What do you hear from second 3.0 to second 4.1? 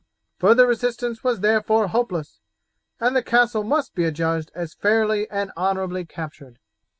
the castle must be